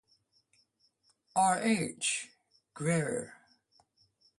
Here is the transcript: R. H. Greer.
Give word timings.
R. 1.35 1.59
H. 1.61 2.31
Greer. 2.73 3.35